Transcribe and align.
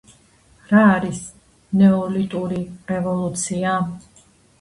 რა 0.69 0.85
არის 0.93 1.19
“ნეოლიტური 1.81 2.61
რევოლუცია”? 2.93 3.75